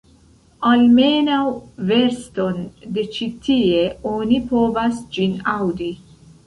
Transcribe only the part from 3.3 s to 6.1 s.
tie oni povas ĝin aŭdi!